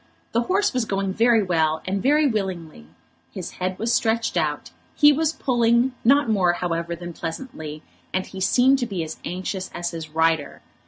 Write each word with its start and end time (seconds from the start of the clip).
The 0.31 0.41
horse 0.41 0.73
was 0.73 0.85
going 0.85 1.13
very 1.13 1.43
well, 1.43 1.83
and 1.85 2.01
very 2.01 2.25
willingly. 2.25 2.87
His 3.31 3.51
head 3.51 3.77
was 3.77 3.93
stretched 3.93 4.35
out, 4.35 4.71
he 4.95 5.13
was 5.13 5.31
pulling, 5.31 5.91
not 6.03 6.27
more, 6.27 6.53
however, 6.53 6.95
than 6.95 7.13
pleasantly, 7.13 7.83
and 8.11 8.25
he 8.25 8.41
seemed 8.41 8.79
to 8.79 8.87
be 8.87 9.03
as 9.03 9.17
anxious 9.23 9.69
as 9.75 9.91
his 9.91 10.09
rider. 10.09 10.63